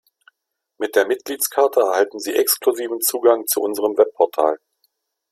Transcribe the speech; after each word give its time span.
Mit 0.79 0.95
der 0.95 1.05
Mitgliedskarte 1.05 1.79
erhalten 1.81 2.17
Sie 2.19 2.33
exklusiven 2.33 3.01
Zugang 3.01 3.45
zu 3.45 3.61
unserem 3.61 3.95
Webportal. 3.99 4.57